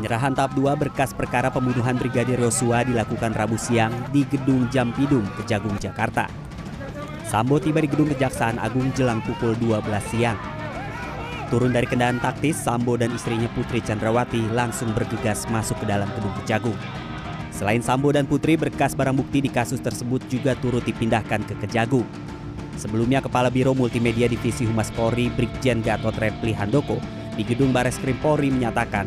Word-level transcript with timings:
Penyerahan 0.00 0.32
tahap 0.32 0.56
2 0.56 0.80
berkas 0.80 1.12
perkara 1.12 1.52
pembunuhan 1.52 1.92
Brigadir 1.92 2.40
Yosua 2.40 2.88
dilakukan 2.88 3.36
Rabu 3.36 3.60
siang 3.60 3.92
di 4.08 4.24
Gedung 4.24 4.64
Jampidum, 4.72 5.28
Kejagung, 5.36 5.76
Jakarta. 5.76 6.24
Sambo 7.28 7.60
tiba 7.60 7.84
di 7.84 7.88
Gedung 7.92 8.08
Kejaksaan 8.08 8.56
Agung 8.56 8.88
jelang 8.96 9.20
pukul 9.20 9.52
12 9.60 9.84
siang. 10.08 10.40
Turun 11.52 11.76
dari 11.76 11.84
kendaraan 11.84 12.16
taktis, 12.16 12.56
Sambo 12.56 12.96
dan 12.96 13.12
istrinya 13.12 13.44
Putri 13.52 13.84
Chandrawati 13.84 14.40
langsung 14.56 14.88
bergegas 14.96 15.44
masuk 15.52 15.76
ke 15.84 15.92
dalam 15.92 16.08
Gedung 16.16 16.32
Kejagung. 16.40 16.80
Selain 17.52 17.84
Sambo 17.84 18.08
dan 18.08 18.24
Putri, 18.24 18.56
berkas 18.56 18.96
barang 18.96 19.20
bukti 19.20 19.44
di 19.44 19.52
kasus 19.52 19.84
tersebut 19.84 20.24
juga 20.32 20.56
turut 20.64 20.80
dipindahkan 20.80 21.44
ke 21.44 21.60
Kejagung. 21.60 22.08
Sebelumnya, 22.80 23.20
Kepala 23.20 23.52
Biro 23.52 23.76
Multimedia 23.76 24.32
Divisi 24.32 24.64
Humas 24.64 24.88
Polri 24.96 25.28
Brigjen 25.28 25.84
Gatot 25.84 26.16
Repli 26.16 26.56
Handoko 26.56 26.96
di 27.36 27.44
Gedung 27.44 27.68
Bares 27.68 28.00
Krim 28.00 28.16
Polri 28.24 28.48
menyatakan 28.48 29.04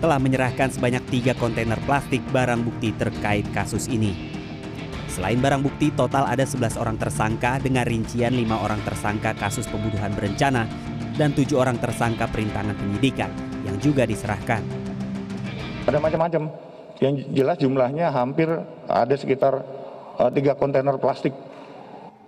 telah 0.00 0.16
menyerahkan 0.16 0.72
sebanyak 0.72 1.04
tiga 1.12 1.32
kontainer 1.36 1.76
plastik 1.84 2.24
barang 2.32 2.64
bukti 2.64 2.96
terkait 2.96 3.44
kasus 3.52 3.86
ini. 3.86 4.16
Selain 5.12 5.36
barang 5.36 5.60
bukti, 5.60 5.92
total 5.92 6.24
ada 6.24 6.48
11 6.48 6.80
orang 6.80 6.96
tersangka 6.96 7.60
dengan 7.60 7.84
rincian 7.84 8.32
lima 8.32 8.56
orang 8.56 8.80
tersangka 8.80 9.36
kasus 9.36 9.68
pembunuhan 9.68 10.10
berencana 10.16 10.64
dan 11.20 11.36
tujuh 11.36 11.60
orang 11.60 11.76
tersangka 11.76 12.24
perintangan 12.32 12.72
penyidikan 12.72 13.28
yang 13.68 13.76
juga 13.76 14.08
diserahkan. 14.08 14.64
Ada 15.84 16.00
macam-macam. 16.00 16.48
Yang 17.00 17.14
jelas 17.32 17.56
jumlahnya 17.56 18.12
hampir 18.12 18.48
ada 18.84 19.14
sekitar 19.16 19.64
uh, 20.20 20.30
tiga 20.32 20.56
kontainer 20.56 20.96
plastik. 21.00 21.32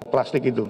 Plastik 0.09 0.49
itu. 0.49 0.69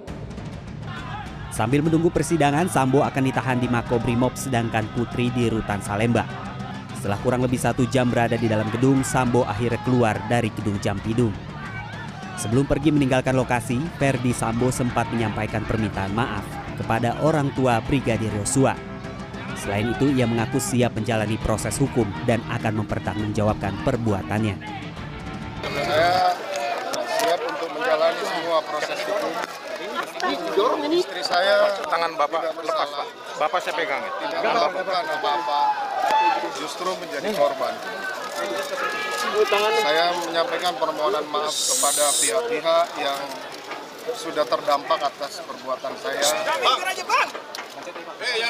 Sambil 1.55 1.85
menunggu 1.85 2.09
persidangan, 2.09 2.67
Sambo 2.67 3.05
akan 3.05 3.23
ditahan 3.29 3.59
di 3.61 3.69
Makobrimob 3.69 4.35
sedangkan 4.35 4.89
Putri 4.97 5.29
di 5.35 5.53
Rutan 5.53 5.85
Salemba. 5.85 6.52
Setelah 7.03 7.19
kurang 7.19 7.43
lebih 7.43 7.59
satu 7.59 7.83
jam 7.91 8.15
berada 8.15 8.39
di 8.39 8.47
dalam 8.47 8.71
gedung, 8.71 9.03
Sambo 9.03 9.43
akhirnya 9.43 9.83
keluar 9.83 10.23
dari 10.31 10.55
gedung 10.55 10.79
Jampidum. 10.79 11.35
Sebelum 12.39 12.63
pergi 12.63 12.95
meninggalkan 12.95 13.35
lokasi, 13.35 13.83
Ferdi 13.99 14.31
Sambo 14.31 14.71
sempat 14.71 15.11
menyampaikan 15.11 15.67
permintaan 15.67 16.15
maaf 16.15 16.47
kepada 16.79 17.19
orang 17.27 17.51
tua 17.59 17.83
Brigadir 17.83 18.31
Yosua. 18.39 18.79
Selain 19.59 19.91
itu, 19.91 20.15
ia 20.15 20.31
mengaku 20.31 20.63
siap 20.63 20.95
menjalani 20.95 21.35
proses 21.43 21.75
hukum 21.75 22.07
dan 22.23 22.39
akan 22.47 22.87
mempertanggungjawabkan 22.87 23.83
perbuatannya. 23.83 24.55
Saya 25.67 26.39
siap 27.19 27.41
untuk 27.51 27.71
menjalani 27.83 28.23
semua 28.23 28.63
proses 28.63 28.99
hukum. 29.11 29.62
Istri 30.23 31.23
saya 31.27 31.75
tangan 31.83 32.15
bapak 32.15 32.55
lepas 32.63 32.89
pak. 32.95 33.07
Bapak 33.43 33.59
saya 33.59 33.75
pegang. 33.75 34.03
Tidak 34.07 34.39
melakukan 34.39 35.05
apa-apa 35.19 35.61
justru 36.63 36.91
menjadi 36.99 37.29
korban. 37.35 37.75
Saya 39.83 40.05
menyampaikan 40.27 40.73
permohonan 40.79 41.25
maaf 41.31 41.55
kepada 41.55 42.05
pihak-pihak 42.23 42.87
yang 43.03 43.19
sudah 44.19 44.43
terdampak 44.47 44.99
atas 44.99 45.43
perbuatan 45.47 45.95
saya, 46.03 46.27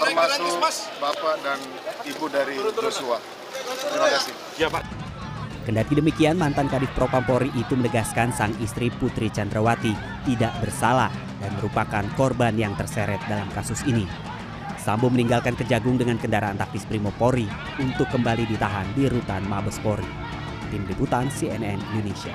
termasuk 0.01 0.89
bapak 0.97 1.35
dan 1.45 1.61
ibu 2.09 2.25
dari 2.33 2.57
Joshua. 2.57 3.21
Terima 3.93 4.09
kasih. 4.09 4.35
Ya, 4.57 4.69
Pak. 4.73 4.85
Kendati 5.63 5.95
demikian, 5.95 6.41
mantan 6.41 6.67
Kadif 6.67 6.91
Propampori 6.99 7.53
itu 7.55 7.79
menegaskan 7.79 8.35
sang 8.35 8.51
istri 8.59 8.91
Putri 8.91 9.31
Chandrawati 9.31 9.95
tidak 10.27 10.51
bersalah 10.59 11.13
dan 11.43 11.51
merupakan 11.59 12.07
korban 12.15 12.55
yang 12.55 12.79
terseret 12.79 13.19
dalam 13.27 13.51
kasus 13.51 13.83
ini. 13.85 14.07
Sambo 14.79 15.11
meninggalkan 15.11 15.59
Kejagung 15.59 15.99
dengan 15.99 16.19
kendaraan 16.19 16.59
taktis 16.59 16.87
Primopori 16.87 17.47
untuk 17.83 18.07
kembali 18.11 18.47
ditahan 18.47 18.87
di 18.95 19.11
rutan 19.11 19.43
Mabes 19.51 19.83
Polri. 19.83 20.07
Tim 20.71 20.89
Liputan 20.89 21.29
CNN 21.29 21.79
Indonesia. 21.93 22.35